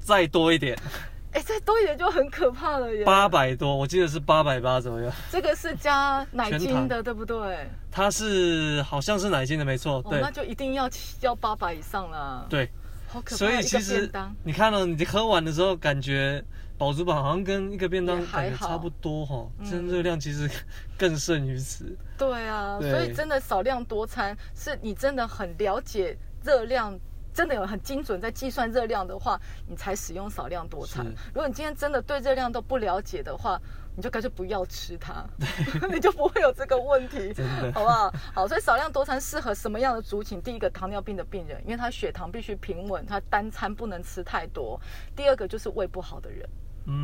[0.00, 0.76] 再多一点。
[1.32, 3.04] 哎，再多一点就很可怕了耶！
[3.06, 5.10] 八百多，我记得是八百八左右。
[5.30, 7.66] 这个是加奶精的，对不对？
[7.90, 10.02] 它是好像是奶精的，没错。
[10.10, 10.90] 对，那就一定要
[11.22, 12.44] 要八百以上了。
[12.50, 12.70] 对，
[13.08, 13.36] 好可怕。
[13.36, 14.12] 所以其实
[14.44, 16.44] 你看到你喝完的时候，感觉
[16.76, 20.50] 饱足饱好像跟一个便当感觉差不多哈，真热量其实
[20.98, 21.96] 更胜于此。
[22.18, 26.14] 对啊，所以真的少量多餐，是你真的很了解
[26.44, 26.94] 热量。
[27.32, 31.04] 真的有很精准在计算热量的话，你才使用少量多餐。
[31.34, 33.60] 如果你今天真的对热量都不了解的话，
[33.94, 35.24] 你就干脆不要吃它，
[35.92, 37.34] 你就不会有这个问题，
[37.74, 38.12] 好不好？
[38.34, 40.40] 好，所以少量多餐适合什么样的族群？
[40.40, 44.80] 第一个，糖尿病的病人，因为他血糖必须平稳，他单餐不能吃太多。
[45.14, 46.48] 第二个就是胃不好的人。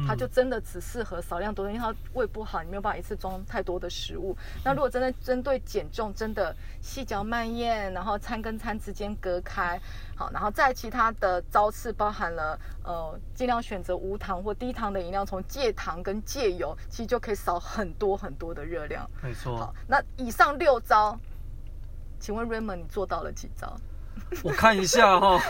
[0.07, 4.37] 他就真的只适合少量多餐，因为它胃不好，你没有办法一次装太多的食物。
[4.65, 9.81] 那如果真的针对减重，真的细嚼慢咽，然后餐跟餐之间隔开，
[10.17, 19.09] 好，然后再其他的招式包含了呃，尽量选择无糖或低糖的饮料，从戒糖跟戒油，其实就可以少很多很多的热量。
[19.23, 19.57] 没错。
[19.57, 21.19] 好，那以上六招，
[22.19, 23.79] 请问 Raymond 你做到了几招？
[24.43, 25.41] 我看一下哈。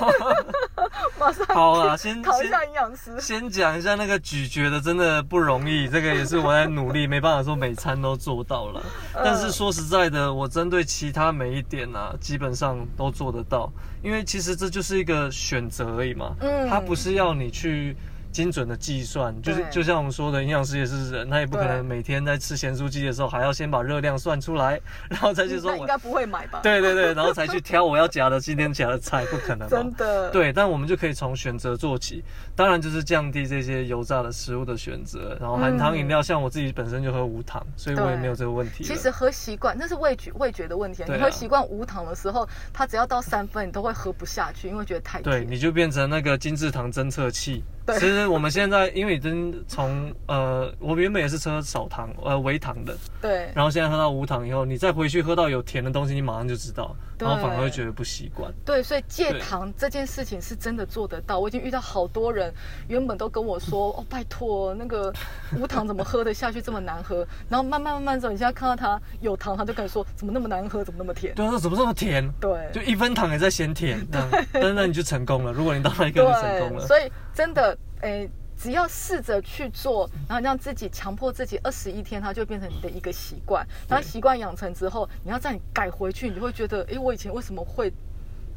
[1.18, 3.20] 马上好啦，先 考一下营养师。
[3.20, 5.88] 先讲一下那个咀嚼的，真的不容易。
[5.88, 8.82] 这个也是我在努力，没办法说每餐都做到了。
[9.14, 13.70] 但是说实在的，我针对其他每一点啊，基本上都做得到。
[14.02, 16.34] 因为其实这就是一个选择而已嘛。
[16.40, 16.68] 嗯。
[16.68, 17.96] 它不是要你去。
[18.38, 24.80] 精准的计算，就是就像我们说的，营养师也是人，他也不可能每天在吃咸酥鸡的时候还要先把热量算出来，
[25.10, 25.76] 然后再去说。
[25.76, 26.60] 应该不会买吧？
[26.62, 29.66] 对对对，然后才去挑我要夹的今天夹的菜，不可能。
[29.68, 30.30] 真的。
[30.30, 32.22] 对，但我们就可以从选择做起，
[32.54, 38.84] 当然就是降低这些油炸的食物的选择，然后含糖饮料，像我自己本身就喝无糖，所以我也没有这个问题。
[38.84, 41.02] 其实喝习惯，那是味觉味觉的问题。
[41.08, 47.64] 你喝习惯无糖的时候，它只要到三分，你都会喝不下去，因为觉得太对，你就变成那个精制糖侦测器。
[47.94, 58.52] 其实我们现在因为已经从呃，我原本也是喝少糖呃微糖的，对，然后现在喝到无糖以后，你再回去喝到有甜的东西，你马上就知道，然后反而会觉得不习惯。
[58.64, 61.38] 对，所以戒糖这件事情是真的做得到。
[61.38, 62.52] 我已经遇到好多人，
[62.88, 65.12] 原本都跟我说 哦，拜托那个
[65.56, 71.34] 无糖怎么喝得下去这么难喝，然后慢慢慢慢走，你现在看到他有糖，他就跟你说怎么那么难喝，怎么那么甜？
[71.34, 72.28] 对啊，说怎么这么甜？
[72.40, 75.52] 对，就一分糖也在嫌甜，但那你就成功了。
[75.52, 77.76] 如果你到那一个就成功了，所以真的。
[78.00, 78.30] 诶，
[78.60, 83.64] 只要试着去做，然后让自己强迫自己二十一天，它就变成你的一个习惯。
[83.88, 87.92] 然后习惯养成之后，你要再改回去，你就会觉得，哎，我以前为什么会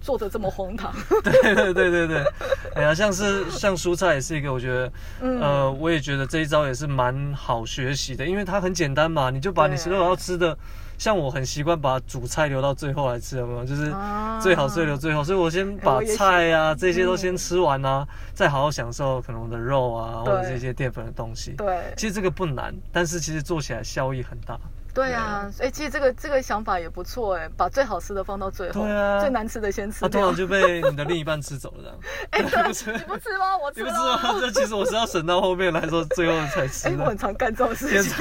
[0.01, 0.91] 做的这么荒唐？
[1.23, 2.25] 对对对对对，
[2.73, 4.91] 哎呀，像是像蔬菜也是一个，我觉得，
[5.21, 10.57] 呃，我也觉得这一招也是蛮好学习的，因为它很简单嘛，你就把你所有要吃的。
[11.01, 13.65] 像我很习惯把主菜留到最后来吃，有没有？
[13.65, 13.91] 就是
[14.39, 21.53] 最好最留最后，所以我先把菜啊这些都先吃完啊，再好好享受可能我的肉啊或者这些淀粉的东西。
[21.53, 24.55] 对，其实这个不难，但是其实做起来效益很大。
[24.93, 30.01] 对啊，所以其实这个这个想法也不错哎，把最好吃的放到最后，对啊，最难吃的先吃。
[30.01, 31.97] 他通常就被你的另一半吃走了这样。
[32.29, 32.91] 哎， 你不吃？
[32.91, 33.57] 你不吃吗？
[33.57, 33.81] 我吃。
[33.81, 34.37] 你不吃吗？
[34.39, 36.89] 这其实我是要省到后面来说，最后才吃。
[36.89, 38.13] 哎，我很常干这种事情。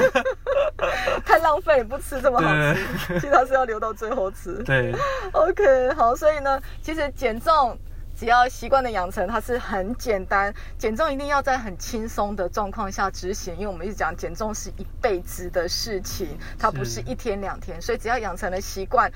[1.25, 4.55] 太浪费，不吃这么好吃，其实是要留到最后吃。
[4.65, 4.95] 对。
[5.33, 7.79] OK，好，所以呢，其实减重。
[8.17, 10.53] 只要习惯的养成，它是很简单。
[10.77, 17.81] 减重一定要在很轻松的状况下执行，因为我们一直讲减重是一辈子的事情，它不是一天两天。
[17.81, 19.11] 所以只要养成了习惯，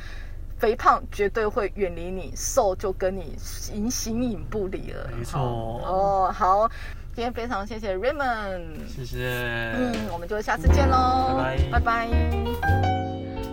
[0.57, 5.11] 肥胖绝对会远离你，瘦就跟你形形影不离了。
[5.15, 5.39] 没错。
[5.39, 6.71] 哦，好，
[7.15, 9.25] 今天非常谢谢 Raymond，谢谢。
[9.77, 12.09] 嗯，我们就下次见喽，拜拜，拜拜。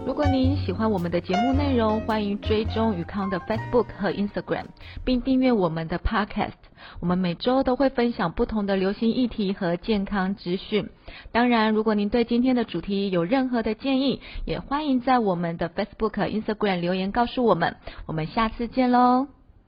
[0.03, 4.66] 如果您喜欢我们的节目内容，欢迎追踪宇康的 Facebook 和 Instagram，
[5.05, 6.57] 并订阅我们的 Podcast。
[6.99, 10.89] 我们每周都会分享不同的流行议题和健康资讯。
[11.32, 17.76] 当然，如果您对今天的主题有任何的建议，也欢迎在我们的 Facebook、Instagram 留言告诉我们。
[18.07, 19.28] 我们下次见喽！